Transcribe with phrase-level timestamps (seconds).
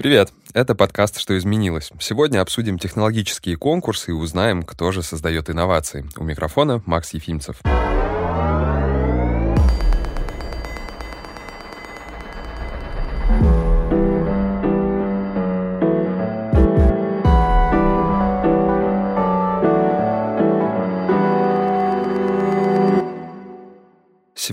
[0.00, 0.32] Привет!
[0.54, 1.90] Это подкаст «Что изменилось?».
[2.00, 6.06] Сегодня обсудим технологические конкурсы и узнаем, кто же создает инновации.
[6.16, 7.60] У микрофона Макс Ефимцев.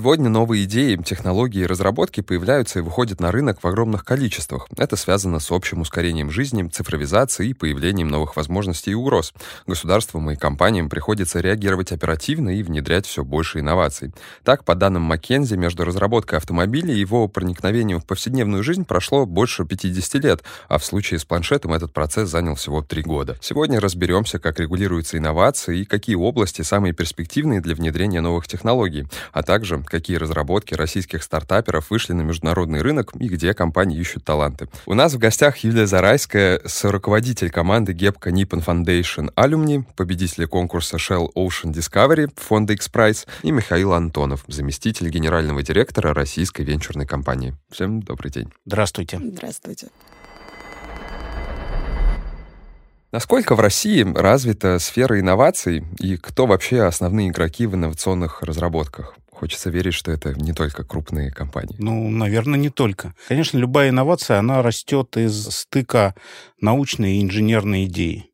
[0.07, 4.69] Сегодня новые идеи, технологии и разработки появляются и выходят на рынок в огромных количествах.
[4.77, 9.33] Это связано с общим ускорением жизни, цифровизацией и появлением новых возможностей и угроз.
[9.67, 14.13] Государствам и компаниям приходится реагировать оперативно и внедрять все больше инноваций.
[14.45, 19.65] Так, по данным McKinsey, между разработкой автомобиля и его проникновением в повседневную жизнь прошло больше
[19.65, 23.35] 50 лет, а в случае с планшетом этот процесс занял всего 3 года.
[23.41, 29.43] Сегодня разберемся, как регулируются инновации и какие области самые перспективные для внедрения новых технологий, а
[29.43, 29.83] также
[30.17, 34.67] разработки российских стартаперов вышли на международный рынок и где компании ищут таланты.
[34.85, 41.29] У нас в гостях Юлия Зарайская, руководитель команды Гепка Nippon Foundation Alumni, победитель конкурса Shell
[41.35, 47.55] Ocean Discovery фонда X-Prize и Михаил Антонов, заместитель генерального директора российской венчурной компании.
[47.71, 48.51] Всем добрый день.
[48.65, 49.19] Здравствуйте.
[49.21, 49.87] Здравствуйте.
[53.13, 59.15] Насколько в России развита сфера инноваций и кто вообще основные игроки в инновационных разработках?
[59.39, 61.75] Хочется верить, что это не только крупные компании.
[61.77, 63.13] Ну, наверное, не только.
[63.27, 66.15] Конечно, любая инновация, она растет из стыка
[66.59, 68.31] научной и инженерной идеи.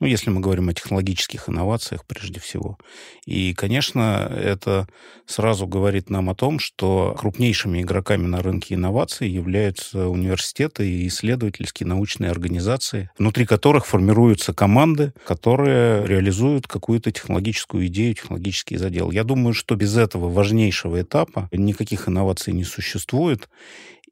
[0.00, 2.78] Ну, если мы говорим о технологических инновациях прежде всего.
[3.26, 4.86] И, конечно, это
[5.26, 11.88] сразу говорит нам о том, что крупнейшими игроками на рынке инноваций являются университеты и исследовательские
[11.88, 19.10] научные организации, внутри которых формируются команды, которые реализуют какую-то технологическую идею, технологический задел.
[19.10, 23.48] Я думаю, что без этого важнейшего этапа никаких инноваций не существует.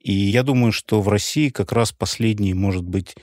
[0.01, 3.15] И я думаю, что в России как раз последние, может быть,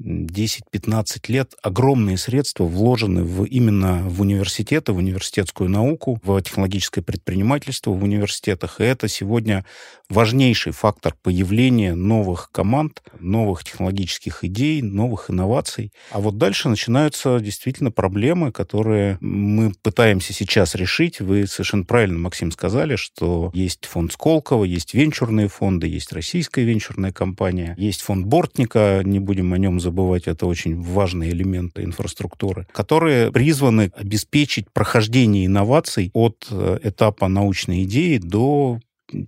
[0.00, 7.90] 10-15 лет огромные средства вложены в, именно в университеты, в университетскую науку, в технологическое предпринимательство
[7.90, 8.80] в университетах.
[8.80, 9.64] И это сегодня
[10.08, 15.92] важнейший фактор появления новых команд, новых технологических идей, новых инноваций.
[16.10, 21.20] А вот дальше начинаются действительно проблемы, которые мы пытаемся сейчас решить.
[21.20, 27.12] Вы совершенно правильно, Максим, сказали, что есть фонд Сколково, есть венчурные фонды, есть российская венчурная
[27.12, 32.66] компания, есть фонд Бортника, не будем о нем забывать забывать, это очень важные элементы инфраструктуры,
[32.72, 38.78] которые призваны обеспечить прохождение инноваций от э, этапа научной идеи до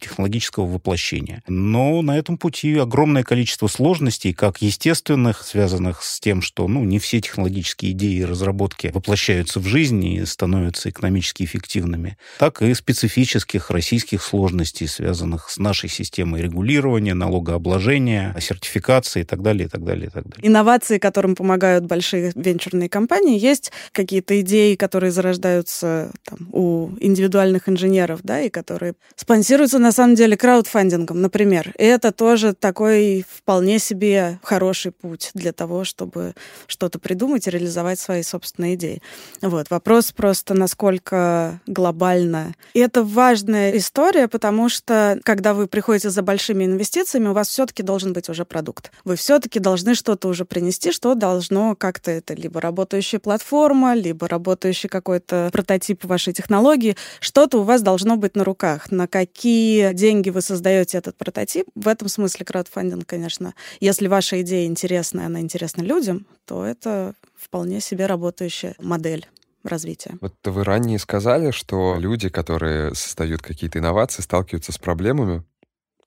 [0.01, 1.43] технологического воплощения.
[1.47, 6.99] Но на этом пути огромное количество сложностей, как естественных, связанных с тем, что ну, не
[6.99, 13.71] все технологические идеи и разработки воплощаются в жизнь и становятся экономически эффективными, так и специфических
[13.71, 20.07] российских сложностей, связанных с нашей системой регулирования, налогообложения, сертификации и так далее, и так далее,
[20.07, 20.47] и так далее.
[20.47, 28.21] Инновации, которым помогают большие венчурные компании, есть какие-то идеи, которые зарождаются там, у индивидуальных инженеров,
[28.23, 31.73] да, и которые спонсируют занимаются на самом деле краудфандингом, например.
[31.79, 36.35] И это тоже такой вполне себе хороший путь для того, чтобы
[36.67, 39.03] что-то придумать и реализовать свои собственные идеи.
[39.41, 39.71] Вот.
[39.71, 42.55] Вопрос просто, насколько глобально.
[42.75, 47.83] И это важная история, потому что, когда вы приходите за большими инвестициями, у вас все-таки
[47.83, 48.93] должен быть уже продукт.
[49.05, 54.89] Вы все-таки должны что-то уже принести, что должно как-то это либо работающая платформа, либо работающий
[54.89, 56.97] какой-то прототип вашей технологии.
[57.21, 58.91] Что-то у вас должно быть на руках.
[58.91, 61.67] На какие какие деньги вы создаете этот прототип.
[61.77, 67.81] В этом смысле краудфандинг, конечно, если ваша идея интересная, она интересна людям, то это вполне
[67.81, 69.29] себе работающая модель
[69.63, 70.19] развития.
[70.21, 75.45] Вот вы ранее сказали, что люди, которые создают какие-то инновации, сталкиваются с проблемами.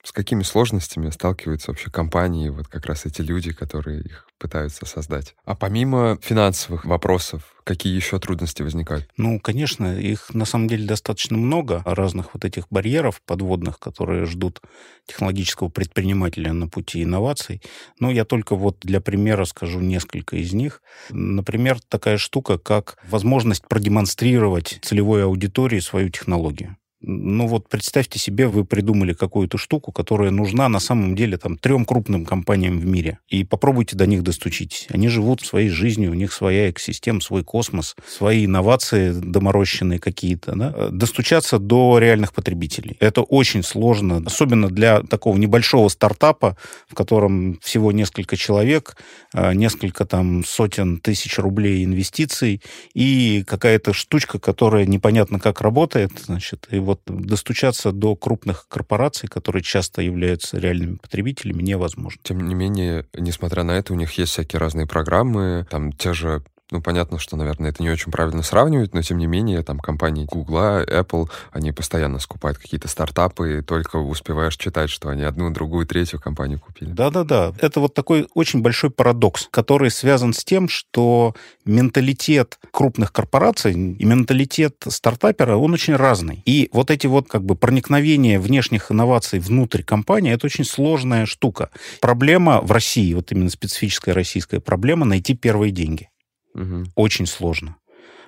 [0.06, 5.36] С какими сложностями сталкиваются вообще компании, вот как раз эти люди, которые их пытаются создать?
[5.46, 9.10] А помимо финансовых вопросов, Какие еще трудности возникают?
[9.18, 14.62] Ну, конечно, их на самом деле достаточно много, разных вот этих барьеров подводных, которые ждут
[15.08, 17.64] технологического предпринимателя на пути инноваций.
[18.00, 20.84] Но я только вот для примера скажу несколько из них.
[21.10, 26.78] Например, такая штука, как возможность продемонстрировать целевой аудитории свою технологию.
[27.08, 31.86] Ну вот представьте себе, вы придумали какую-то штуку, которая нужна на самом деле там трем
[31.86, 33.20] крупным компаниям в мире.
[33.30, 34.88] И попробуйте до них достучитесь.
[34.90, 40.56] Они живут своей жизнью, у них своя экосистема, свой космос, свои инновации доморощенные какие-то.
[40.56, 40.90] Да?
[40.90, 42.98] Достучаться до реальных потребителей.
[43.00, 46.58] Это очень сложно, особенно для такого небольшого стартапа,
[46.88, 48.98] в котором всего несколько человек,
[49.32, 52.62] а, несколько там сотен тысяч рублей инвестиций
[52.96, 56.12] и какая-то штучка, которая непонятно как работает.
[56.26, 62.20] Значит, и вот вот достучаться до крупных корпораций, которые часто являются реальными потребителями, невозможно.
[62.24, 66.44] Тем не менее, несмотря на это, у них есть всякие разные программы, там те же
[66.72, 70.26] ну, понятно, что, наверное, это не очень правильно сравнивать, но, тем не менее, там компании
[70.26, 75.86] Google, Apple, они постоянно скупают какие-то стартапы, и только успеваешь читать, что они одну, другую,
[75.86, 76.92] третью компанию купили.
[76.92, 77.54] Да-да-да.
[77.60, 81.36] Это вот такой очень большой парадокс, который связан с тем, что
[81.66, 86.42] менталитет крупных корпораций и менталитет стартапера, он очень разный.
[86.46, 91.70] И вот эти вот как бы проникновения внешних инноваций внутрь компании, это очень сложная штука.
[92.02, 96.10] Проблема в России, вот именно специфическая российская проблема, найти первые деньги.
[96.56, 96.86] Угу.
[96.96, 97.76] Очень сложно.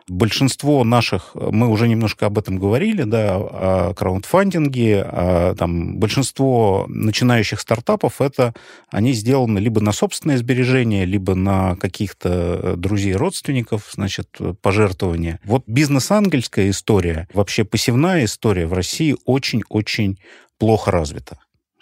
[0.09, 7.59] Большинство наших, мы уже немножко об этом говорили, да, о краундфандинге, о, там, большинство начинающих
[7.59, 8.53] стартапов, это
[8.89, 14.29] они сделаны либо на собственное сбережение, либо на каких-то друзей, родственников, значит,
[14.61, 15.41] пожертвования.
[15.43, 20.19] Вот бизнес-ангельская история, вообще посевная история в России очень-очень
[20.57, 21.37] плохо развита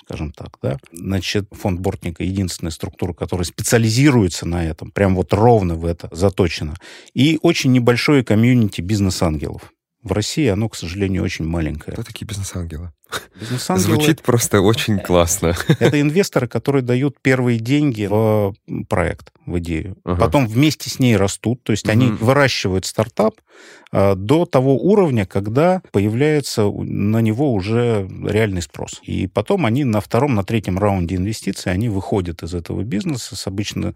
[0.06, 0.78] скажем так, да.
[0.92, 6.76] Значит, фонд Бортника единственная структура, которая специализируется на этом, прям вот ровно в это заточена.
[7.14, 9.72] И очень небольшое комьюнити бизнес-ангелов.
[10.04, 11.94] В России оно, к сожалению, очень маленькое.
[11.94, 12.92] Кто такие бизнес-ангелы?
[13.40, 13.96] Бизнес-ангелы...
[13.96, 15.56] Звучит просто очень классно.
[15.80, 18.54] Это инвесторы, которые дают первые деньги в
[18.88, 19.98] проект, в идею.
[20.04, 20.22] Ага.
[20.22, 21.92] Потом вместе с ней растут, то есть угу.
[21.92, 23.36] они выращивают стартап
[23.92, 29.00] а, до того уровня, когда появляется на него уже реальный спрос.
[29.04, 33.48] И потом они на втором, на третьем раунде инвестиций, они выходят из этого бизнеса с
[33.48, 33.96] обычно...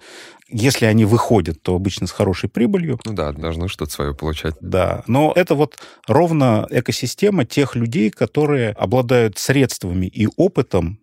[0.51, 2.99] Если они выходят, то обычно с хорошей прибылью.
[3.05, 4.55] Ну да, должны что-то свое получать.
[4.61, 5.77] Да, но это вот
[6.07, 8.98] ровно экосистема тех людей, которые обладают
[9.37, 10.99] средствами и опытом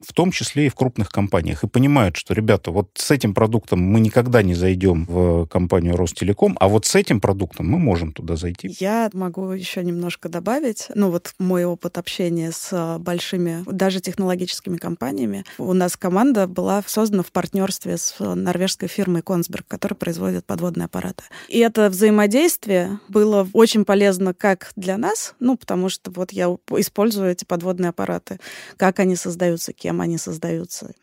[0.00, 3.80] в том числе и в крупных компаниях, и понимают, что, ребята, вот с этим продуктом
[3.80, 8.36] мы никогда не зайдем в компанию Ростелеком, а вот с этим продуктом мы можем туда
[8.36, 8.74] зайти.
[8.78, 10.86] Я могу еще немножко добавить.
[10.94, 15.44] Ну вот мой опыт общения с а, большими, даже технологическими компаниями.
[15.58, 21.24] У нас команда была создана в партнерстве с норвежской фирмой Консберг, которая производит подводные аппараты.
[21.48, 26.46] И это взаимодействие было очень полезно как для нас, ну потому что вот я
[26.76, 28.38] использую эти подводные аппараты,
[28.76, 30.94] как они создаются, кем кем они создаются.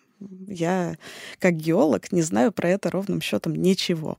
[0.48, 0.98] Я,
[1.40, 4.18] как геолог, не знаю про это ровным счетом ничего.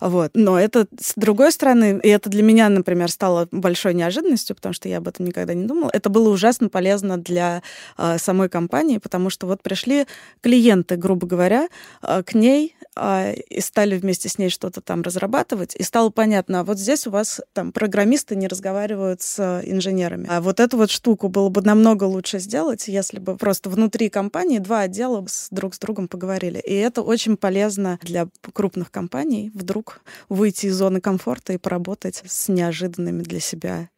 [0.00, 0.30] Вот.
[0.34, 4.88] Но это, с другой стороны, и это для меня, например, стало большой неожиданностью, потому что
[4.88, 5.90] я об этом никогда не думала.
[5.92, 7.62] Это было ужасно полезно для
[7.98, 10.06] э, самой компании, потому что вот пришли
[10.40, 11.68] клиенты, грубо говоря,
[12.02, 16.60] э, к ней э, и стали вместе с ней что-то там разрабатывать, и стало понятно,
[16.60, 20.26] а вот здесь у вас там программисты не разговаривают с инженерами.
[20.28, 24.58] А вот эту вот штуку было бы намного лучше сделать, если бы просто внутри компании
[24.58, 26.58] два отдела с, друг с другом поговорили.
[26.58, 32.48] И это очень полезно для крупных компаний вдруг выйти из зоны комфорта и поработать с
[32.48, 33.88] неожиданными для себя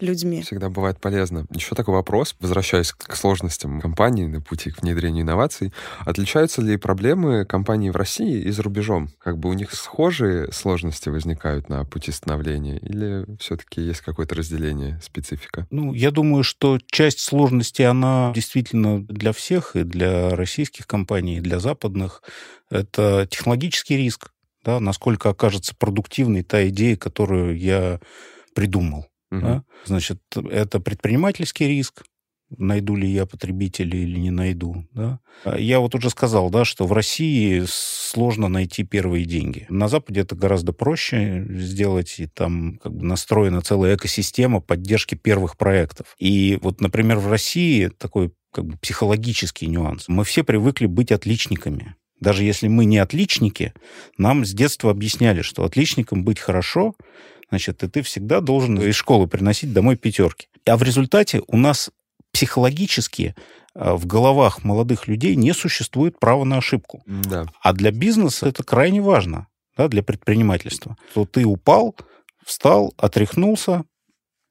[0.00, 0.42] людьми.
[0.42, 1.46] Всегда бывает полезно.
[1.50, 5.72] Еще такой вопрос, возвращаясь к сложностям компании на пути к внедрению инноваций.
[6.00, 9.10] Отличаются ли проблемы компании в России и за рубежом?
[9.18, 12.78] Как бы у них схожие сложности возникают на пути становления?
[12.78, 15.66] Или все-таки есть какое-то разделение, специфика?
[15.70, 21.40] Ну, я думаю, что часть сложности, она действительно для всех, и для российских компаний, и
[21.40, 22.22] для западных.
[22.70, 24.30] Это технологический риск.
[24.64, 28.00] Да, насколько окажется продуктивной та идея, которую я
[28.54, 29.06] придумал.
[29.30, 29.40] Угу.
[29.40, 29.64] Да?
[29.84, 32.04] Значит, это предпринимательский риск,
[32.58, 34.86] найду ли я потребителя или не найду.
[34.92, 35.20] Да?
[35.56, 39.66] Я вот уже сказал, да, что в России сложно найти первые деньги.
[39.68, 45.56] На Западе это гораздо проще сделать, и там как бы настроена целая экосистема поддержки первых
[45.56, 46.14] проектов.
[46.18, 50.08] И вот, например, в России такой как бы психологический нюанс.
[50.08, 51.96] Мы все привыкли быть отличниками.
[52.20, 53.74] Даже если мы не отличники,
[54.16, 56.94] нам с детства объясняли, что отличником быть хорошо,
[57.48, 60.48] значит, и ты всегда должен из школы приносить домой пятерки.
[60.66, 61.90] А в результате у нас
[62.32, 63.34] психологически
[63.74, 67.02] э, в головах молодых людей не существует права на ошибку.
[67.06, 67.46] Да.
[67.60, 69.46] А для бизнеса это крайне важно,
[69.76, 70.96] да, для предпринимательства.
[71.14, 71.94] То ты упал,
[72.44, 73.84] встал, отряхнулся,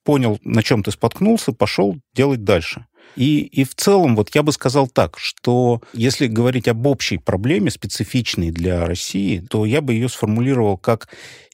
[0.03, 2.85] понял, на чем ты споткнулся, пошел делать дальше.
[3.15, 7.69] И, и в целом, вот я бы сказал так, что если говорить об общей проблеме,
[7.69, 11.09] специфичной для России, то я бы ее сформулировал как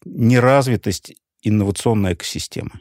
[0.05, 2.71] неразвитость инновационной экосистемы.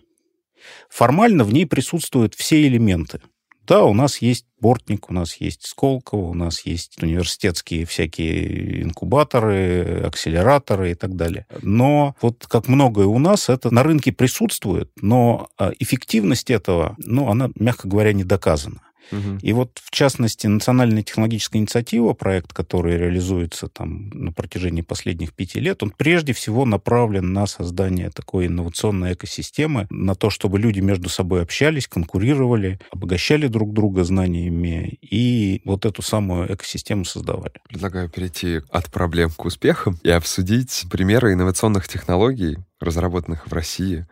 [0.89, 3.21] Формально в ней присутствуют все элементы.
[3.69, 10.03] Да, у нас есть Бортник, у нас есть Сколково, у нас есть университетские всякие инкубаторы,
[10.07, 11.47] акселераторы и так далее.
[11.61, 17.29] Но вот как многое у нас, это на рынке присутствует, но а, эффективность этого, ну,
[17.29, 18.81] она, мягко говоря, не доказана.
[19.13, 19.39] Угу.
[19.43, 25.61] И вот, в частности, Национальная технологическая инициатива, проект, который реализуется там на протяжении последних пяти
[25.61, 31.09] лет, он прежде всего направлен на создание такой инновационной экосистемы, на то, чтобы люди между
[31.09, 37.55] собой общались, конкурировали, обогащали друг друга знаниями и вот эту самую экосистему создавали.
[37.69, 44.07] Предлагаю перейти от проблем к успехам и обсудить примеры инновационных технологий, разработанных в России,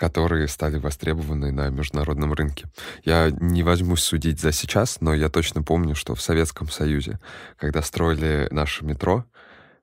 [0.00, 2.66] которые стали востребованы на международном рынке.
[3.04, 7.20] Я не возьмусь судить за сейчас, но я точно помню, что в Советском Союзе,
[7.58, 9.26] когда строили наше метро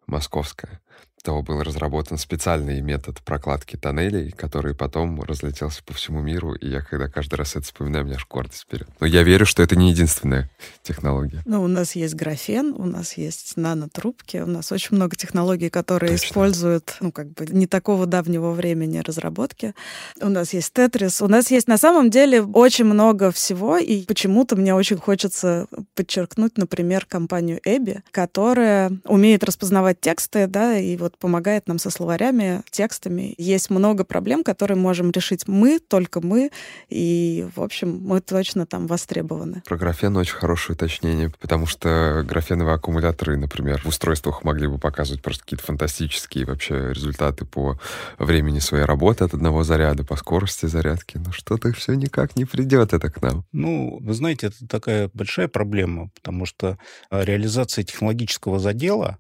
[0.08, 0.82] московское,
[1.24, 6.82] того был разработан специальный метод прокладки тоннелей, который потом разлетелся по всему миру, и я
[6.82, 8.88] когда каждый раз это вспоминаю, у меня аж гордость вперед.
[9.00, 10.50] Но я верю, что это не единственная
[10.84, 11.42] технология.
[11.46, 16.14] Ну, у нас есть графен, у нас есть нанотрубки, у нас очень много технологий, которые
[16.14, 16.28] Точно.
[16.28, 19.74] используют, ну, как бы не такого давнего времени разработки.
[20.22, 24.56] У нас есть тетрис, у нас есть на самом деле очень много всего, и почему-то
[24.56, 31.68] мне очень хочется подчеркнуть, например, компанию Эбби, которая умеет распознавать тексты, да, и вот помогает
[31.68, 33.34] нам со словарями, текстами.
[33.38, 36.52] Есть много проблем, которые можем решить мы, только мы,
[36.90, 39.62] и, в общем, мы точно там востребованы.
[39.66, 45.22] Про графен очень хорошее уточнение, потому что графеновые аккумуляторы, например, в устройствах могли бы показывать
[45.22, 47.80] просто какие-то фантастические вообще результаты по
[48.18, 52.94] времени своей работы от одного заряда, по скорости зарядки, но что-то все никак не придет
[52.94, 53.46] это к нам.
[53.52, 56.78] Ну, вы знаете, это такая большая проблема, потому что
[57.10, 59.20] а, реализация технологического задела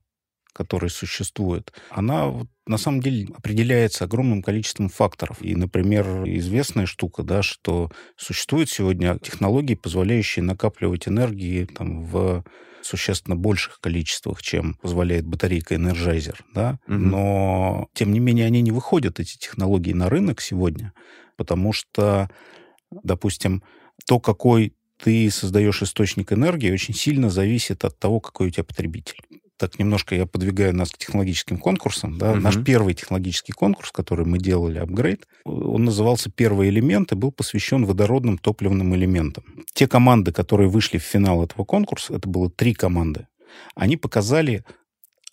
[0.57, 2.33] который существует, она
[2.65, 5.37] на самом деле определяется огромным количеством факторов.
[5.39, 12.43] И, например, известная штука, да, что существуют сегодня технологии, позволяющие накапливать энергии там, в
[12.81, 16.95] существенно больших количествах, чем позволяет батарейка Energizer, да, угу.
[16.95, 20.93] но тем не менее они не выходят, эти технологии, на рынок сегодня,
[21.35, 22.29] потому что,
[22.89, 23.61] допустим,
[24.07, 24.73] то, какой
[25.03, 29.19] ты создаешь источник энергии, очень сильно зависит от того, какой у тебя потребитель
[29.57, 32.17] так немножко я подвигаю нас к технологическим конкурсам.
[32.17, 32.31] Да?
[32.31, 32.39] Угу.
[32.39, 37.85] Наш первый технологический конкурс, который мы делали, апгрейд, он назывался «Первый элемент» и был посвящен
[37.85, 39.43] водородным топливным элементам.
[39.73, 43.27] Те команды, которые вышли в финал этого конкурса, это было три команды,
[43.75, 44.63] они показали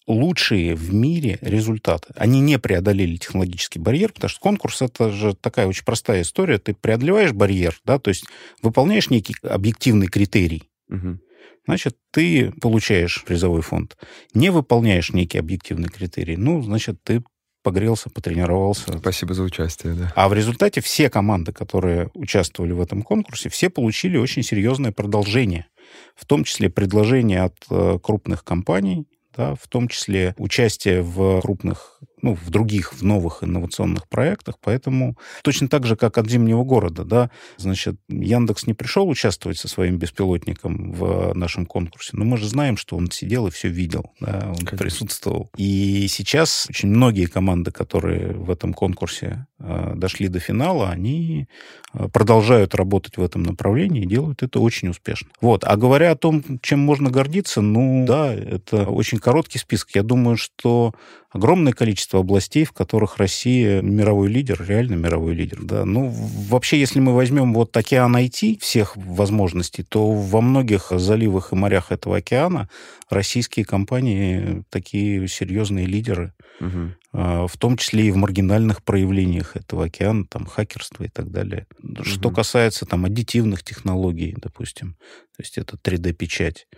[0.07, 2.13] лучшие в мире результаты.
[2.17, 6.59] Они не преодолели технологический барьер, потому что конкурс это же такая очень простая история.
[6.59, 8.27] Ты преодолеваешь барьер, да, то есть
[8.63, 10.65] выполняешь некий объективный критерий.
[10.91, 11.19] Угу
[11.67, 13.97] значит, ты получаешь призовой фонд.
[14.35, 17.23] Не выполняешь некий объективный критерий, ну, значит, ты
[17.63, 18.99] погрелся, потренировался.
[18.99, 20.13] Спасибо за участие, да.
[20.15, 25.67] А в результате все команды, которые участвовали в этом конкурсе, все получили очень серьезное продолжение.
[26.15, 29.07] В том числе предложения от э, крупных компаний,
[29.37, 34.55] да, в том числе участие в крупных ну, в других, в новых инновационных проектах.
[34.63, 39.69] Поэтому точно так же, как от Зимнего города, да, значит, Яндекс не пришел участвовать со
[39.69, 44.11] своим беспилотником в нашем конкурсе, но мы же знаем, что он сидел и все видел,
[44.21, 44.79] да, он Конечно.
[44.79, 45.51] присутствовал.
[45.59, 51.47] И сейчас очень многие команды, которые в этом конкурсе э, дошли до финала, они
[51.93, 55.29] э, продолжают работать в этом направлении и делают это очень успешно.
[55.43, 55.63] Вот.
[55.65, 59.91] А говоря о том, чем можно гордиться, ну, да, это очень короткий список.
[59.95, 60.95] Я думаю, что
[61.35, 65.59] огромное количество областей, в которых Россия мировой лидер, реально мировой лидер.
[65.63, 65.85] Да.
[65.85, 71.57] Ну, вообще, если мы возьмем вот океан IT, всех возможностей, то во многих заливах и
[71.57, 72.71] морях этого океана
[73.11, 76.93] российские компании такие серьезные лидеры, угу.
[77.13, 81.67] в том числе и в маргинальных проявлениях этого океана, там, хакерства и так далее.
[81.83, 82.05] Угу.
[82.05, 84.97] Что касается там аддитивных технологий, допустим,
[85.37, 86.69] то есть это 3D-печать,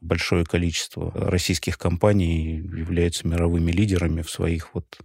[0.00, 4.98] большое количество российских компаний являются мировыми лидерами в своих вот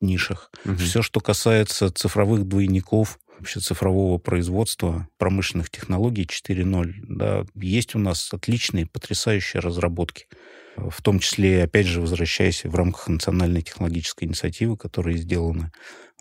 [0.00, 0.50] нишах.
[0.64, 0.76] Угу.
[0.76, 8.32] Все, что касается цифровых двойников, вообще цифрового производства, промышленных технологий 4.0, да, есть у нас
[8.32, 10.26] отличные, потрясающие разработки.
[10.76, 15.72] В том числе, опять же, возвращаясь в рамках национальной технологической инициативы, которые сделаны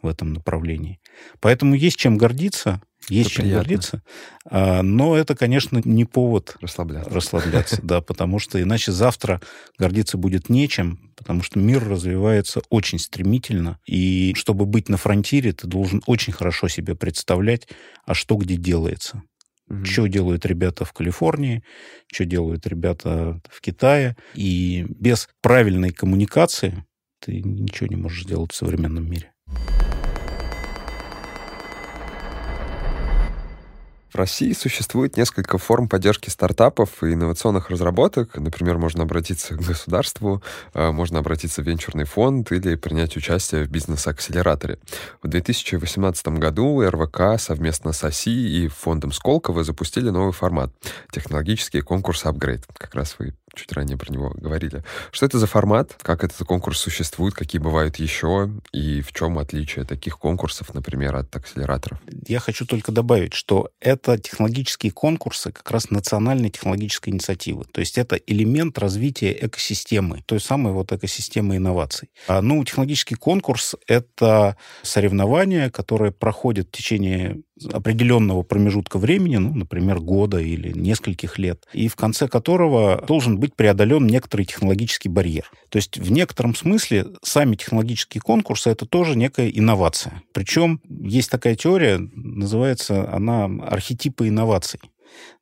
[0.02, 1.00] в этом направлении.
[1.40, 2.82] Поэтому есть чем гордиться.
[3.10, 3.64] Есть чем приятно.
[3.64, 4.04] гордиться.
[4.50, 7.10] А, но это, конечно, не повод расслабляться.
[7.10, 9.42] расслабляться, да, потому что иначе завтра
[9.78, 13.80] гордиться будет нечем, потому что мир развивается очень стремительно.
[13.86, 17.68] И чтобы быть на фронтире, ты должен очень хорошо себе представлять,
[18.06, 19.24] а что где делается.
[19.70, 19.86] Угу.
[19.86, 21.64] Что делают ребята в Калифорнии,
[22.12, 24.16] что делают ребята в Китае.
[24.34, 26.86] И без правильной коммуникации
[27.20, 29.32] ты ничего не можешь сделать в современном мире.
[34.12, 38.36] В России существует несколько форм поддержки стартапов и инновационных разработок.
[38.38, 40.42] Например, можно обратиться к государству,
[40.74, 44.80] а, можно обратиться в венчурный фонд или принять участие в бизнес-акселераторе.
[45.22, 50.72] В 2018 году РВК совместно с ОСИ и фондом Сколково запустили новый формат—
[51.12, 52.66] технологический конкурс «Апгрейд».
[52.78, 54.84] Как раз вы чуть ранее про него говорили.
[55.12, 55.96] Что это за формат?
[56.02, 57.34] Как этот конкурс существует?
[57.34, 58.50] Какие бывают еще?
[58.72, 62.00] И в чем отличие таких конкурсов, например, от акселераторов?
[62.28, 67.66] Я хочу только добавить, что это технологические конкурсы как раз национальной технологической инициативы.
[67.66, 72.10] То есть это элемент развития экосистемы, той самой вот экосистемы инноваций.
[72.28, 80.00] А, ну, технологический конкурс— это соревнование, которое проходит в течение определенного промежутка времени, ну, например,
[80.00, 85.50] года или нескольких лет, и в конце которого должен быть преодолен некоторый технологический барьер.
[85.70, 90.24] То есть в некотором смысле сами технологические конкурсы— это тоже некая инновация.
[90.34, 94.80] Причем есть такая теория, называется она архетипы инноваций.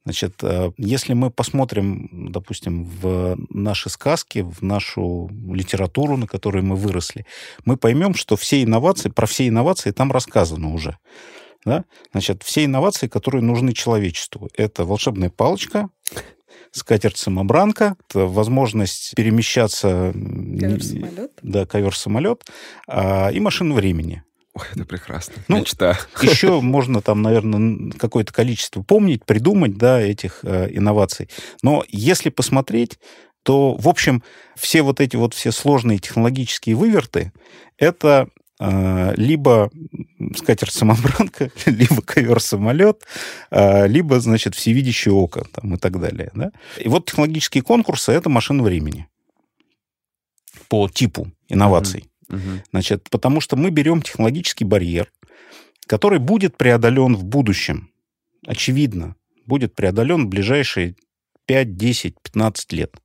[0.06, 6.76] Значит, э, если мы посмотрим, допустим, в наши сказки, в нашу литературу, на которой мы
[6.76, 7.26] выросли,
[7.66, 10.98] мы поймем, что все инновации, про все инновации там рассказано уже.
[11.66, 11.86] Да?
[12.12, 14.50] Значит, все инновации, которые нужны человечеству.
[14.56, 15.90] Это волшебная палочка,
[16.72, 20.12] скатерть-самобранка, возможность перемещаться...
[20.14, 21.32] Ковер-самолет.
[21.42, 22.44] Да, ковер-самолет.
[22.88, 24.24] А, и машина времени.
[24.56, 25.34] Ой, это прекрасно.
[25.50, 25.98] Ну, Мечта.
[26.22, 31.30] Еще можно там, наверное, какое-то количество помнить, придумать, да, этих э, инноваций.
[31.62, 32.98] Но если посмотреть,
[33.44, 34.24] то, в общем,
[34.56, 37.34] все вот эти вот все сложные технологические выверты,
[37.78, 39.70] это либо
[40.36, 43.04] скатерть-самобранка, либо ковер-самолет,
[43.52, 46.32] э, либо, значит, всевидящее око там, и так далее.
[46.34, 46.52] Да?
[46.80, 49.08] И вот технологические конкурсы— это машина времени
[50.70, 52.06] по типу инноваций.
[52.30, 52.36] Mm-hmm.
[52.36, 52.64] Угу.
[52.72, 55.12] Значит, потому что мы берем технологический барьер,
[55.86, 57.92] который будет преодолен в будущем.
[58.48, 60.96] Очевидно, будет преодолен в ближайшие
[61.46, 62.96] 5, 10, 15 лет.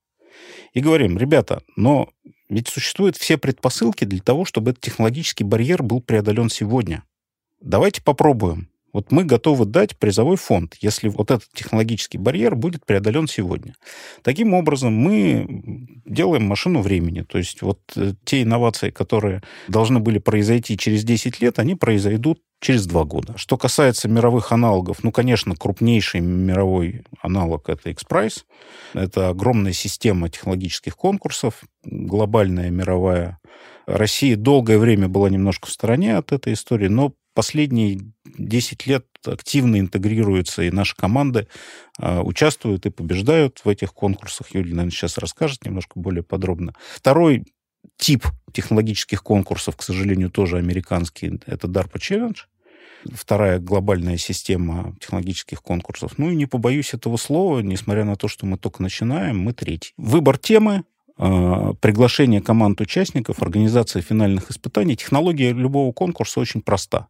[0.73, 2.11] И говорим, ребята, но
[2.51, 7.05] ведь существуют все предпосылки для того, чтобы этот технологический барьер был преодолен сегодня.
[7.61, 8.70] Давайте попробуем.
[8.93, 13.75] Вот мы готовы дать призовой фонд, если вот этот технологический барьер будет преодолен сегодня.
[14.23, 15.47] Таким образом, мы
[16.05, 17.23] делаем машину времени.
[17.23, 22.41] То есть вот э, те инновации, которые должны были произойти через 10 лет, они произойдут
[22.61, 23.35] через два года.
[23.37, 28.45] Что касается мировых аналогов, ну, конечно, крупнейший мировой аналог— это X-Prize.
[28.93, 33.39] Это огромная система технологических конкурсов, глобальная, мировая.
[33.87, 39.79] Россия долгое время была немножко в стороне от этой истории, но последние 10 лет активно
[39.79, 41.49] интегрируются, и наши команды
[41.99, 44.55] э, участвуют и побеждают в этих конкурсах.
[44.55, 46.75] Юлия, наверное, сейчас расскажет немножко более подробно.
[46.95, 47.45] Второй
[47.97, 52.37] тип технологических конкурсов, к сожалению, тоже американский, это DARPA Challenge.
[53.15, 56.19] Вторая глобальная система технологических конкурсов.
[56.19, 59.95] Ну и не побоюсь этого слова, несмотря на то, что мы только начинаем, мы третий.
[59.97, 60.83] Выбор темы, а,
[61.81, 64.97] приглашение команд участников, организация финальных испытаний.
[64.97, 67.09] Технология любого конкурса очень проста.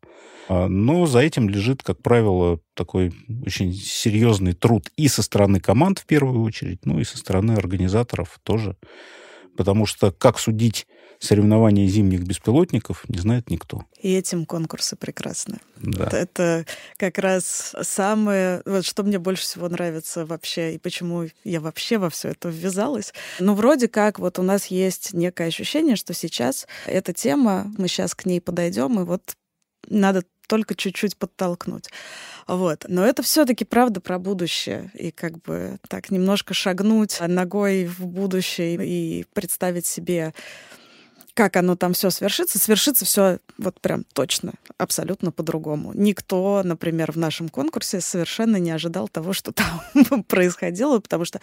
[0.48, 3.12] А, но за этим лежит, как правило, такой
[3.46, 8.40] очень серьезный труд и со стороны команд в первую очередь, ну и со стороны организаторов
[8.42, 8.76] тоже.
[9.56, 10.88] Потому что как судить
[11.20, 13.84] соревнования зимних беспилотников не знает никто.
[14.00, 15.58] И этим конкурсы прекрасны.
[15.76, 16.04] Да.
[16.04, 21.60] Вот это как раз самое, вот что мне больше всего нравится вообще, и почему я
[21.60, 23.12] вообще во все это ввязалась.
[23.38, 28.14] Ну, вроде как вот у нас есть некое ощущение, что сейчас эта тема, мы сейчас
[28.14, 29.34] к ней подойдем, и вот
[29.88, 31.90] надо только чуть-чуть подтолкнуть.
[32.48, 32.84] Вот.
[32.88, 34.90] Но это все-таки правда про будущее.
[34.94, 40.34] И как бы так немножко шагнуть ногой в будущее и представить себе
[41.34, 45.92] как оно там все свершится, свершится все вот прям точно, абсолютно по-другому.
[45.94, 51.40] Никто, например, в нашем конкурсе совершенно не ожидал того, что там происходило, потому что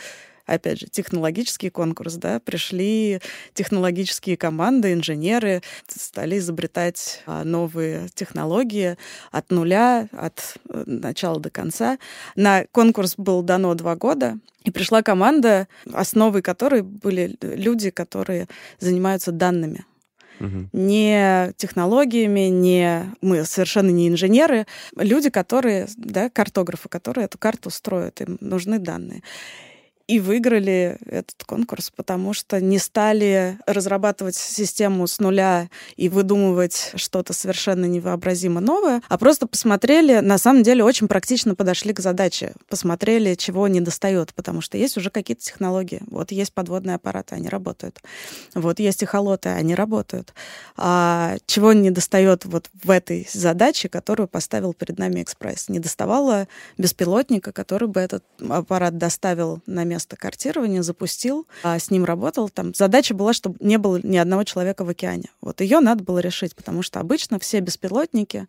[0.48, 3.20] опять же, технологический конкурс, да, пришли
[3.54, 8.98] технологические команды, инженеры, стали изобретать а, новые технологии
[9.32, 12.00] от нуля, от э, начала до конца.
[12.36, 18.48] На конкурс был дано два года, и пришла команда, основой которой были люди, которые
[18.80, 19.86] занимаются данными.
[20.40, 20.70] Угу.
[20.74, 28.22] Не технологиями, не мы совершенно не инженеры, люди, которые, да, картографы, которые эту карту строят,
[28.22, 29.24] им нужны данные.
[30.08, 37.34] И выиграли этот конкурс, потому что не стали разрабатывать систему с нуля и выдумывать что-то
[37.34, 43.36] совершенно невообразимо новое, а просто посмотрели, на самом деле очень практично подошли к задаче, посмотрели,
[43.36, 46.02] чего не достает, потому что есть уже какие-то технологии.
[46.08, 48.02] Вот есть подводные аппараты, они работают.
[48.56, 50.34] Вот есть эхолоты, они работают.
[50.78, 55.68] А чего не достает вот в этой задаче, которую поставил перед нами Экспресс?
[55.68, 61.90] Не доставало беспилотника, который бы этот аппарат доставил на место место картирования, запустил, а с
[61.90, 62.50] ним работал.
[62.50, 65.30] Там задача была, чтобы не было ни одного человека в океане.
[65.42, 68.46] Вот ее надо было решить, потому что обычно все беспилотники,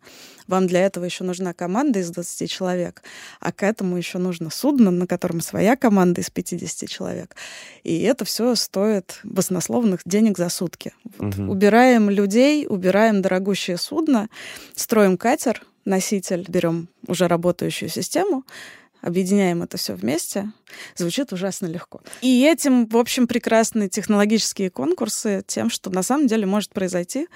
[0.47, 3.01] вам для этого еще нужна команда из 20 человек,
[3.39, 7.35] а к этому еще нужно судно, на котором своя команда из 50 человек.
[7.83, 10.93] И это все стоит баснословных денег за сутки.
[11.17, 11.35] Вот.
[11.35, 11.51] Угу.
[11.51, 14.29] Убираем людей, убираем дорогущее судно,
[14.75, 18.43] строим катер, носитель, берем уже работающую систему,
[19.01, 20.51] объединяем это все вместе,
[20.95, 22.01] звучит ужасно легко.
[22.21, 27.27] И этим, в общем, прекрасны технологические конкурсы тем, что на самом деле может произойти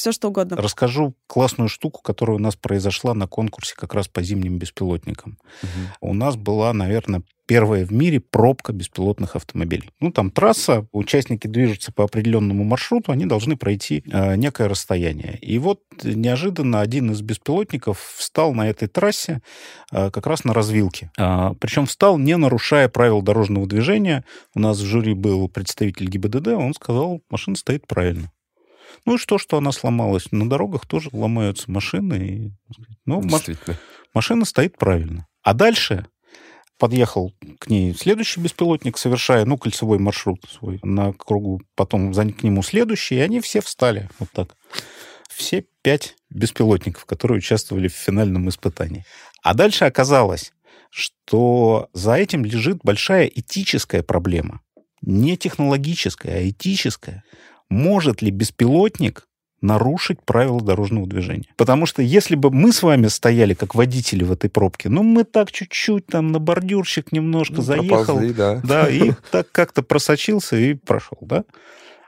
[0.00, 0.56] все что угодно.
[0.56, 5.38] Расскажу классную штуку, которая у нас произошла на конкурсе как раз по зимним беспилотникам.
[5.62, 6.10] Угу.
[6.10, 9.90] У нас была, наверное, первая в мире пробка беспилотных автомобилей.
[9.98, 15.36] Ну, там трасса, участники движутся по определенному маршруту, они должны пройти э, некое расстояние.
[15.40, 19.42] И вот неожиданно один из беспилотников встал на этой трассе
[19.90, 21.10] э, как раз на развилке.
[21.18, 24.24] Э, а, причем встал, не нарушая правил дорожного движения.
[24.54, 28.30] У нас в жюри был представитель ГИБДД, он сказал, машина стоит правильно.
[29.06, 30.30] Ну и что, что она сломалась?
[30.32, 32.14] На дорогах тоже ломаются машины.
[32.14, 32.52] И,
[33.06, 33.22] ну,
[34.14, 35.26] машина стоит правильно.
[35.42, 36.06] А дальше
[36.78, 42.42] подъехал к ней следующий беспилотник, совершая, ну, кольцевой маршрут свой на кругу, потом за к
[42.42, 44.56] нему следующий, и они все встали вот так.
[45.28, 49.04] Все пять беспилотников, которые участвовали в финальном испытании.
[49.42, 50.52] А дальше оказалось,
[50.90, 54.60] что за этим лежит большая этическая проблема.
[55.02, 57.24] Не технологическая, а этическая
[57.70, 59.26] может ли беспилотник
[59.60, 61.48] нарушить правила дорожного движения.
[61.56, 65.24] Потому что если бы мы с вами стояли как водители в этой пробке, ну, мы
[65.24, 68.04] так чуть-чуть там на бордюрщик немножко ну, заехал.
[68.04, 68.60] Проползли, да.
[68.64, 71.44] Да, и так как-то просочился и прошел, да?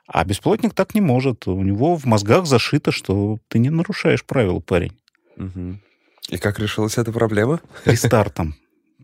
[0.07, 1.47] А беспилотник так не может.
[1.47, 4.93] У него в мозгах зашито, что ты не нарушаешь правила, парень.
[5.37, 5.79] Угу.
[6.31, 7.61] И как решилась эта проблема?
[7.85, 8.55] Рестартом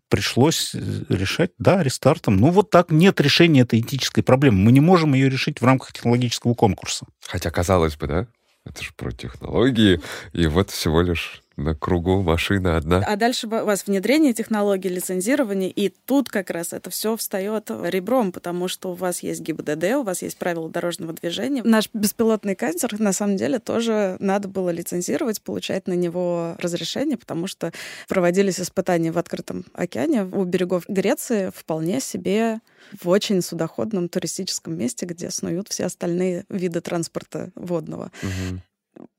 [0.09, 2.37] пришлось э, решать, да, рестартом.
[2.37, 4.59] Ну, вот так нет решения этой этической проблемы.
[4.59, 7.07] Мы не можем ее решить в рамках технологического конкурса.
[7.27, 8.27] Хотя, казалось бы, да?
[8.65, 10.01] Это же про технологии,
[10.33, 12.99] и вот всего лишь на кругу машина одна.
[12.99, 18.33] А дальше у вас внедрение технологий, лицензирование, и тут как раз это все встает ребром,
[18.33, 21.63] потому что у вас есть ГИБДД, у вас есть правила дорожного движения.
[21.65, 27.47] Наш беспилотный катер, на самом деле, тоже надо было лицензировать, получать на него разрешение, потому
[27.47, 27.73] что
[28.09, 32.61] проводились испытания в открытом океане у берегов Греции вполне себе
[33.03, 38.13] в очень судоходном туристическом месте, где снуют все остальные виды транспорта водного.
[38.23, 38.61] Угу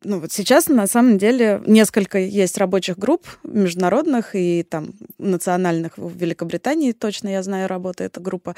[0.03, 6.15] ну вот сейчас на самом деле несколько есть рабочих групп международных и там национальных в
[6.15, 8.55] Великобритании точно я знаю работает эта группа,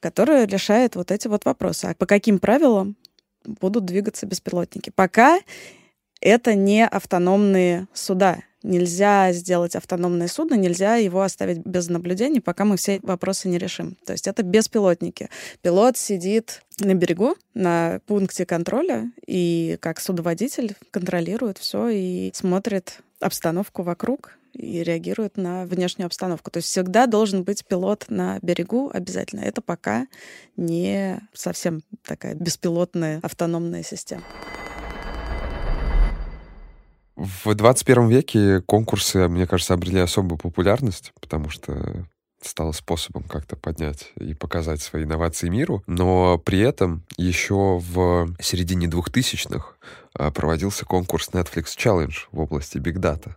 [0.00, 1.86] которая решает вот эти вот вопросы.
[1.86, 2.96] А по каким правилам
[3.44, 4.90] будут двигаться беспилотники?
[4.94, 5.38] Пока
[6.20, 8.38] это не автономные суда.
[8.62, 13.96] Нельзя сделать автономное судно, нельзя его оставить без наблюдений, пока мы все вопросы не решим.
[14.04, 15.28] То есть это беспилотники.
[15.62, 23.82] Пилот сидит на берегу, на пункте контроля, и как судоводитель контролирует все и смотрит обстановку
[23.82, 26.50] вокруг и реагирует на внешнюю обстановку.
[26.50, 29.40] То есть всегда должен быть пилот на берегу обязательно.
[29.40, 30.06] Это пока
[30.56, 34.24] не совсем такая беспилотная автономная система.
[37.16, 42.06] В 21 веке конкурсы, мне кажется, обрели особую популярность, потому что
[42.42, 45.82] стало способом как-то поднять и показать свои инновации миру.
[45.86, 49.76] Но при этом еще в середине 2000-х
[50.14, 53.34] а, проводился конкурс Netflix Challenge в области Big Data.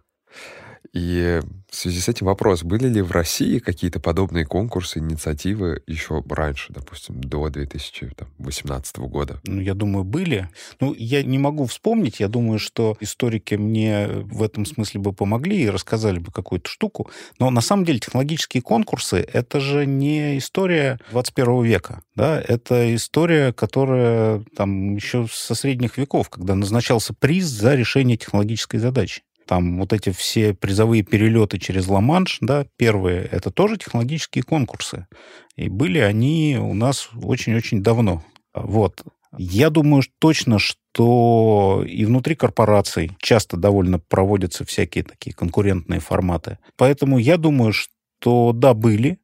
[0.94, 6.24] И в связи с этим вопрос, были ли в России какие-то подобные конкурсы, инициативы еще
[6.28, 9.40] раньше, допустим, до 2018 года?
[9.44, 10.50] Ну, я думаю, были.
[10.80, 12.20] Ну, я не могу вспомнить.
[12.20, 17.12] Я думаю, что историки мне в этом смысле бы помогли и рассказали бы какую-то штуку.
[17.40, 22.02] Но на самом деле технологические конкурсы— это же не история 21 века.
[22.16, 22.42] Да?
[22.42, 29.22] Это история, которая там еще со средних веков, когда назначался приз за решение технологической задачи
[29.50, 35.08] там вот эти все призовые перелеты через Ла-Манш, да, первые, это тоже технологические конкурсы.
[35.56, 38.24] И были они у нас очень-очень давно.
[38.54, 39.04] Вот.
[39.40, 46.60] Я думаю точно, что и внутри корпораций часто довольно проводятся всякие такие конкурентные форматы.
[46.78, 49.18] Поэтому я думаю, что да, были,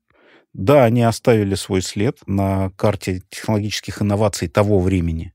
[0.54, 5.35] Да, они оставили свой след на карте технологических инноваций того времени.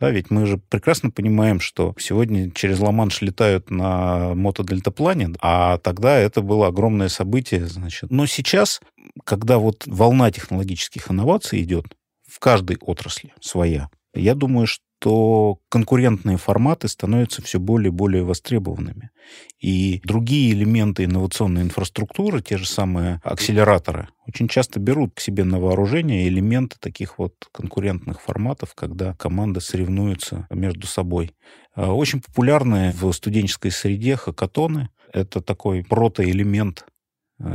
[0.00, 6.16] Да, ведь мы же прекрасно понимаем, что сегодня через Ла-Манш летают на мотодельтаплане, а тогда
[6.16, 7.66] это было огромное событие.
[7.66, 8.10] Значит.
[8.10, 8.80] Но сейчас,
[9.24, 11.84] когда вот волна технологических инноваций идет,
[12.26, 18.22] в каждой отрасли своя, я думаю, что то конкурентные форматы становятся все более и более
[18.22, 19.10] востребованными.
[19.58, 25.58] И другие элементы инновационной инфраструктуры, те же самые акселераторы, очень часто берут к себе на
[25.58, 31.34] вооружение элементы таких вот конкурентных форматов, когда команды соревнуются между собой.
[31.74, 34.90] А, очень популярны в студенческой среде хакатоны.
[35.14, 36.84] Это такой протоэлемент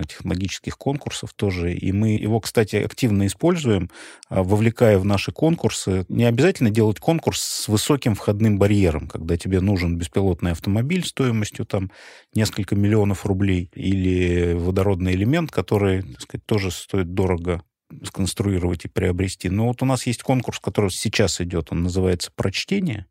[0.08, 1.74] технологических конкурсов тоже.
[1.74, 3.90] И мы его, кстати, активно используем,
[4.30, 6.06] а, вовлекая в наши конкурсы.
[6.10, 11.92] Не обязательно делать конкурс с высоким входным барьером, когда тебе нужен беспилотный автомобиль стоимостью там
[12.34, 17.62] несколько миллионов рублей или водородный элемент, который, так сказать, тоже стоит дорого
[18.04, 19.50] сконструировать и приобрести.
[19.50, 23.06] Но вот у нас есть конкурс, который сейчас идет, он называется «Прочтение».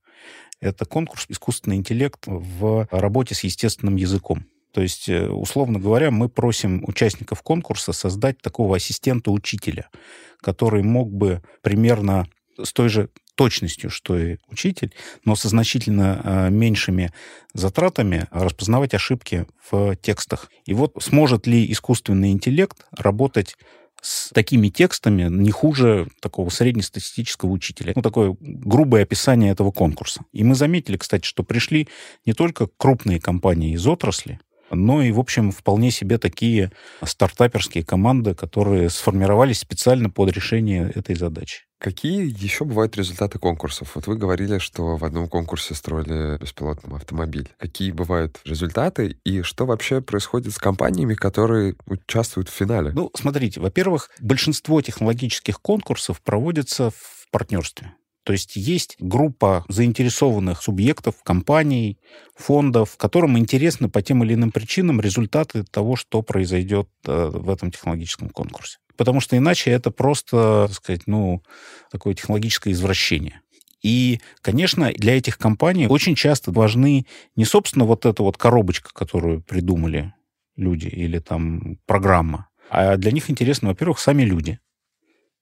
[0.60, 4.46] Это конкурс «Искусственный интеллект в работе с естественным языком».
[4.74, 9.88] То есть, э, условно говоря, мы просим участников конкурса создать такого ассистента-учителя,
[10.40, 12.26] который мог бы примерно
[12.60, 14.92] с той же точностью, что и учитель,
[15.24, 17.12] но со значительно э, меньшими
[17.52, 20.50] затратами распознавать ошибки в текстах.
[20.66, 23.56] И вот сможет ли искусственный интеллект работать
[24.02, 27.92] с такими текстами не хуже такого среднестатистического учителя.
[27.96, 30.24] Ну, такое грубое описание этого конкурса.
[30.32, 31.88] И мы заметили, кстати, что пришли
[32.26, 34.40] не только крупные компании из отрасли,
[34.74, 36.70] но и, в общем, вполне себе такие
[37.02, 41.64] стартаперские команды, которые сформировались специально под решение этой задачи.
[41.78, 43.92] Какие еще бывают результаты конкурсов?
[43.94, 47.50] Вот вы говорили, что в одном конкурсе строили беспилотный автомобиль.
[47.58, 52.92] Какие бывают результаты и что вообще происходит с компаниями, которые участвуют в финале?
[52.94, 57.92] Ну, смотрите, во-первых, большинство технологических конкурсов проводится в партнерстве.
[58.24, 61.98] То есть есть группа заинтересованных субъектов, компаний,
[62.34, 67.70] фондов, которым интересны по тем или иным причинам результаты того, что произойдет э, в этом
[67.70, 68.78] технологическом конкурсе.
[68.96, 71.42] Потому что иначе это просто, так сказать, ну,
[71.90, 73.42] такое технологическое извращение.
[73.82, 77.06] И, конечно, для этих компаний очень часто важны
[77.36, 80.14] не, собственно, вот эта вот коробочка, которую придумали
[80.56, 84.58] люди, или там программа, а для них интересны, во-первых, сами люди.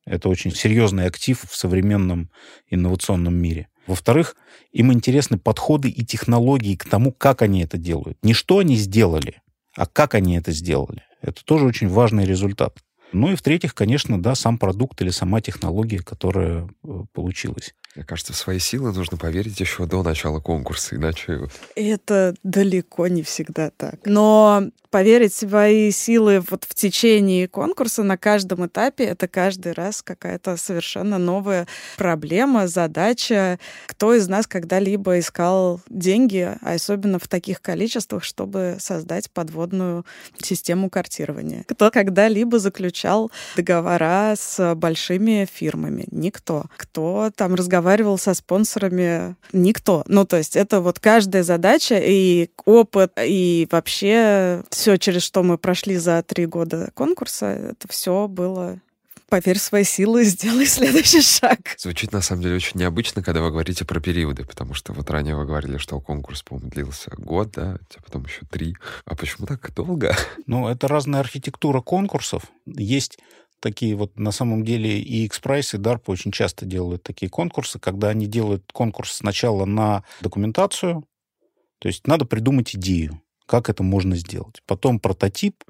[0.05, 2.31] Это очень серьезный актив в современном
[2.69, 3.69] инновационном мире.
[3.87, 4.37] Во-вторых,
[4.73, 8.19] им интересны подходы и технологии к тому, как они это делают.
[8.23, 9.43] Не что они сделали,
[9.77, 11.03] а как они это сделали.
[11.21, 12.79] Это тоже очень важный результат.
[13.13, 17.75] Ну и в-третьих, конечно, да, сам продукт или сама технология, которая э, получилась.
[17.95, 21.49] Мне кажется, в свои силы нужно поверить еще до начала конкурса, иначе...
[21.77, 24.01] Это далеко не всегда так.
[24.07, 30.03] Но поверить в свои силы вот в течение конкурса на каждом этапе это каждый раз
[30.03, 33.59] какая-то совершенно новая проблема, задача.
[33.87, 40.07] Кто из нас когда-либо искал деньги, особенно в таких количествах, чтобы создать подводную
[40.43, 41.65] систему картирования?
[41.69, 42.59] Кто когда-либо
[43.03, 46.07] заключал договора с большими фирмами?
[46.11, 46.65] Никто.
[46.77, 49.37] Кто там разговаривал со спонсорами?
[49.53, 50.05] Никто.
[50.07, 55.59] Ну, то есть это вот каждая задача и опыт, и вообще все, через что мы
[55.59, 58.79] прошли за три года конкурса, это все было
[59.33, 61.59] поверь в свои силы, сделай следующий шаг.
[61.79, 65.37] Звучит, на самом деле, очень необычно, когда вы говорите про периоды, потому что вот ранее
[65.37, 68.77] вы говорили, что конкурс, по-моему, длился год, да, а потом еще три.
[69.07, 70.15] А почему так долго?
[70.47, 72.43] Ну, это разная архитектура конкурсов.
[72.67, 73.19] Есть
[73.61, 78.11] такие вот, на самом деле, и X-Prize, и DARPA очень часто делают такие конкурсы, когда
[78.11, 81.07] они делают конкурс сначала на документацию,
[81.79, 84.63] то есть надо придумать идею как это можно сделать.
[84.67, 85.63] Потом прототип,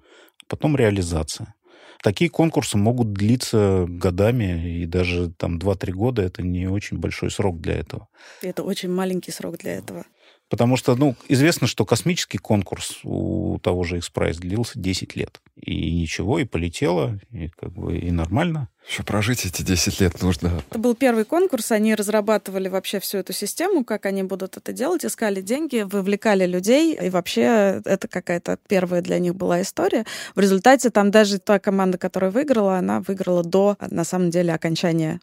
[0.46, 1.54] потом реализация.
[2.02, 7.60] Такие конкурсы могут длиться годами, и даже там 2-3 года это не очень большой срок
[7.60, 8.08] для этого.
[8.42, 10.04] Это очень маленький срок для этого.
[10.52, 15.40] Потому что, ну, известно, что космический конкурс у того же X-Prize длился 10 лет.
[15.56, 18.68] И ничего, и полетело, и как бы и нормально.
[18.86, 20.62] Еще прожить эти 10 лет нужно.
[20.68, 25.06] Это был первый конкурс, они разрабатывали вообще всю эту систему, как они будут это делать,
[25.06, 30.04] искали деньги, вовлекали людей, и вообще это какая-то первая для них была история.
[30.34, 35.18] В результате там даже та команда, которая выиграла, она выиграла до, на самом деле, окончания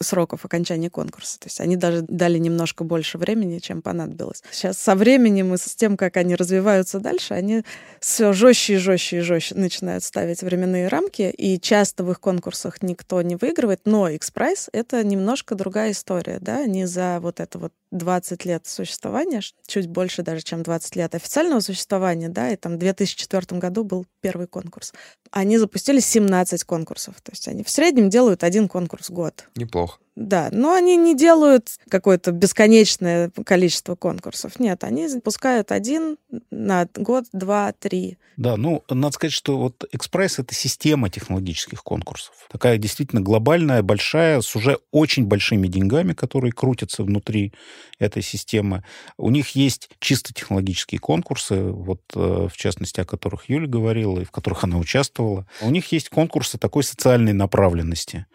[0.00, 1.38] сроков окончания конкурса.
[1.38, 4.42] То есть они даже дали немножко больше времени, чем понадобилось.
[4.50, 7.62] Сейчас со временем и с тем, как они развиваются дальше, они
[8.00, 12.82] все жестче и жестче и жестче начинают ставить временные рамки, и часто в их конкурсах
[12.82, 17.72] никто не выигрывает, но X-Prize— это немножко другая история, да, они за вот это вот
[17.90, 22.78] 20 лет существования, чуть больше даже, чем 20 лет официального существования, да, и там в
[22.78, 24.92] 2004 году был первый конкурс.
[25.34, 27.16] Они запустили 17 конкурсов.
[27.22, 29.48] То есть они в среднем делают один конкурс в год.
[29.56, 29.98] Неплохо.
[30.16, 34.60] Да, но они не делают какое-то бесконечное количество конкурсов.
[34.60, 36.18] Нет, они запускают один
[36.52, 38.16] на год, два, три.
[38.36, 42.34] Да, ну, надо сказать, что вот «Экспресс»— это система технологических конкурсов.
[42.50, 47.52] Такая действительно глобальная, большая, с уже очень большими деньгами, которые крутятся внутри
[47.98, 48.84] этой системы.
[49.18, 54.24] У них есть чисто технологические конкурсы, вот э, в частности, о которых Юля говорила, и
[54.24, 55.46] в которых она участвовала.
[55.60, 58.26] У них есть конкурсы такой социальной направленности.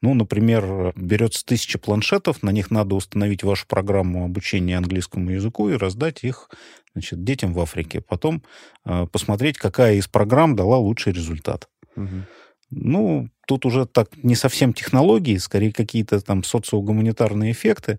[0.00, 5.76] Ну, например, берется тысяча планшетов, на них надо установить вашу программу обучения английскому языку и
[5.76, 6.50] раздать их
[6.92, 8.00] значит, детям в Африке.
[8.00, 8.42] Потом
[8.84, 11.68] э, посмотреть, какая из программ дала лучший результат.
[11.96, 12.24] Угу.
[12.70, 17.98] Ну, тут уже так не совсем технологии, скорее какие-то там социогуманитарные эффекты.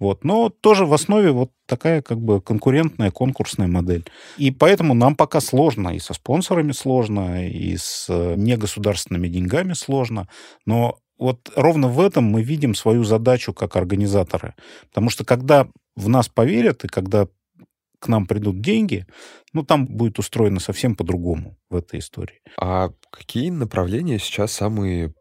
[0.00, 0.24] Вот.
[0.24, 4.04] Но тоже в основе вот такая как бы конкурентная конкурсная модель.
[4.36, 10.28] И поэтому нам пока сложно, и со спонсорами сложно, и с э, негосударственными деньгами сложно.
[10.66, 14.54] Но вот ровно в этом мы видим свою задачу как организаторы.
[14.88, 17.28] Потому что когда в нас поверят, и когда
[18.00, 19.06] к нам придут деньги,
[19.52, 22.40] ну, там будет устроено совсем по-другому в этой истории.
[22.60, 25.12] А какие направления сейчас самые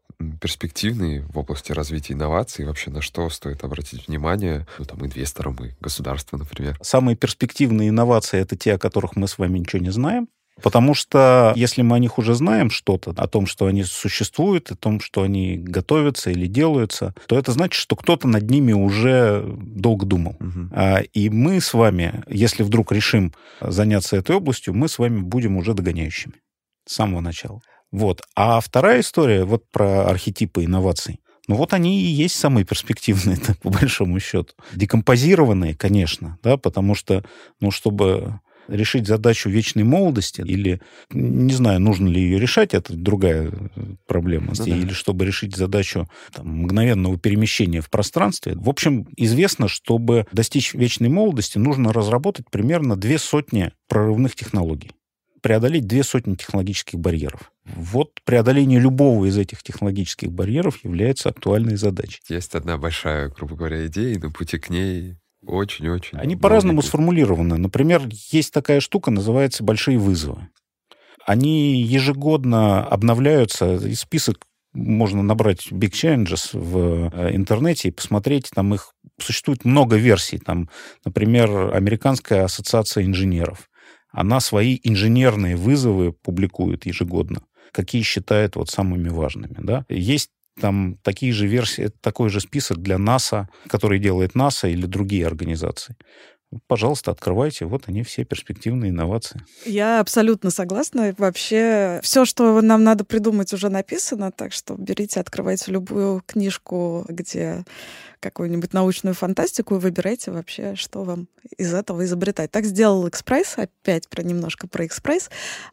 [0.41, 5.73] перспективные в области развития инноваций, вообще на что стоит обратить внимание, ну, там, инвесторам и
[5.79, 6.77] государству, например?
[6.81, 10.27] Самые перспективные инновации— это те, о которых мы с вами ничего не знаем.
[10.61, 14.75] Потому что если мы о них уже знаем что-то, о том, что они существуют, о
[14.75, 20.05] том, что они готовятся или делаются, то это значит, что кто-то над ними уже долго
[20.05, 20.35] думал.
[20.39, 20.69] Угу.
[21.13, 25.73] И мы с вами, если вдруг решим заняться этой областью, мы с вами будем уже
[25.73, 26.33] догоняющими
[26.85, 27.61] с самого начала.
[27.91, 28.21] Вот.
[28.35, 31.19] А вторая история вот про архетипы инноваций.
[31.47, 34.53] Ну вот они и есть самые перспективные, по большому счету.
[34.73, 37.23] Декомпозированные, конечно, да, потому что,
[37.59, 43.49] ну, чтобы решить задачу вечной молодости, или, не знаю, нужно ли ее решать, это другая
[43.49, 44.75] э, проблема, ну, да.
[44.75, 48.53] или чтобы решить задачу там, мгновенного перемещения в пространстве.
[48.55, 54.91] В общем, известно, чтобы достичь вечной молодости, нужно разработать примерно две сотни прорывных технологий
[55.41, 57.51] преодолеть две сотни технологических барьеров.
[57.65, 62.19] Вот преодоление любого из этих технологических барьеров является актуальной задачей.
[62.27, 65.15] Есть одна большая, грубо говоря, идея, и на пути к ней
[65.47, 66.17] очень-очень.
[66.17, 67.57] Они по-разному сформулированы.
[67.57, 70.49] Например, есть такая штука, называется «большие вызовы».
[71.25, 78.73] Они ежегодно обновляются, и список можно набрать Big Challenges в э, интернете и посмотреть, там
[78.73, 80.37] их существует много версий.
[80.37, 80.69] Там,
[81.03, 83.69] например, Американская ассоциация инженеров.
[84.11, 89.57] Она свои инженерные вызовы публикует ежегодно какие считает вот самыми важными.
[89.59, 89.85] Да?
[89.89, 95.25] Есть там такие же версии, такой же список для НАСА, который делает НАСА или другие
[95.25, 95.95] организации.
[96.67, 97.65] Пожалуйста, открывайте.
[97.65, 99.41] Вот они все перспективные инновации.
[99.65, 101.13] Я абсолютно согласна.
[101.17, 104.31] Вообще, все, что нам надо придумать, уже написано.
[104.31, 107.65] Так что берите, открывайте любую книжку, где
[108.21, 112.49] какую-нибудь научную фантастику и выбирайте вообще, что вам из этого изобретать.
[112.49, 115.29] Так сделал Экспресс, опять про немножко про Экспресс.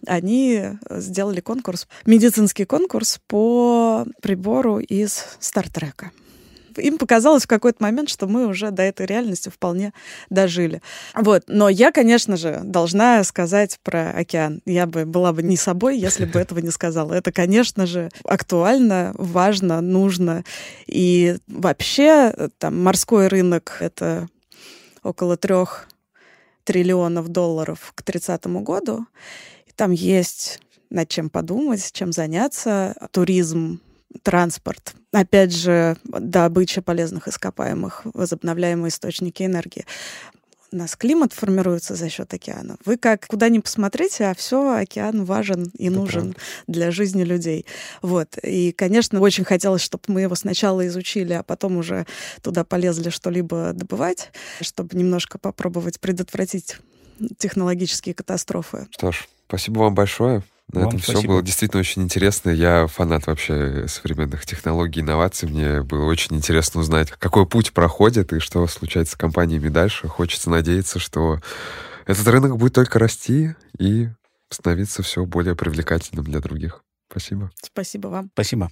[0.07, 6.11] Они сделали конкурс, медицинский конкурс по прибору из Стартрека
[6.79, 9.93] им показалось в какой-то момент, что мы уже до этой реальности вполне
[10.31, 10.83] дожили.
[11.15, 11.45] Вот.
[11.47, 14.63] Но я, конечно же, должна сказать про океан.
[14.67, 17.13] Я бы была бы не собой, если бы этого не сказала.
[17.13, 20.45] Это, конечно же, актуально, важно, нужно.
[20.87, 24.29] И вообще там морской рынок— это
[25.03, 25.89] около трех
[26.65, 29.07] триллионов долларов к 30 году.
[29.67, 30.61] И там есть
[30.91, 32.95] над чем подумать, чем заняться.
[33.11, 33.81] Туризм
[34.23, 39.85] транспорт, опять же, добыча полезных ископаемых, возобновляемые источники энергии.
[40.73, 42.77] У нас климат формируется за счет океана.
[42.85, 46.41] Вы как куда ни посмотрите, а все океан важен и Это нужен правда.
[46.67, 47.65] для жизни людей.
[48.03, 48.37] Вот.
[48.43, 52.07] И, конечно, очень хотелось, чтобы мы его сначала изучили, а потом уже
[52.43, 56.79] туда полезли что-либо добывать, чтобы немножко попробовать предотвратить
[57.39, 58.89] технологические катастрофы.
[58.91, 60.43] Что ж, спасибо вам большое.
[60.73, 61.19] На Вам этом спасибо.
[61.19, 62.51] все было действительно очень интересно.
[62.51, 65.49] Я фанат вообще современных технологий, инноваций.
[65.49, 70.09] Мне было очень интересно узнать, какой путь проходит и что случается с компаниями дальше.
[70.09, 71.41] Хочется надеяться, что
[72.07, 74.09] этот рынок будет только расти и
[74.51, 76.83] становиться все более привлекательным для других.
[77.11, 77.51] Спасибо.
[77.63, 78.31] Спасибо вам.
[78.33, 78.71] Спасибо.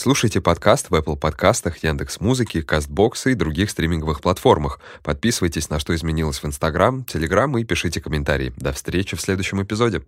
[0.00, 4.78] Слушайте подкаст в Apple подкастах, Яндекс Музыки, Кастбоксе и других стриминговых платформах.
[5.02, 8.52] Подписывайтесь на «Что изменилось» в Instagram, Telegram и пишите комментарии.
[8.56, 10.02] До встречи в следующем эпизоде.